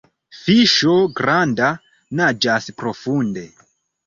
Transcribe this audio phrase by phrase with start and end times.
[0.37, 1.67] Fiŝo granda
[2.21, 3.47] naĝas profunde.